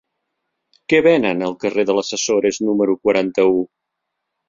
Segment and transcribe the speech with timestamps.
[0.93, 3.65] Què venen al carrer de les Açores número quaranta-u?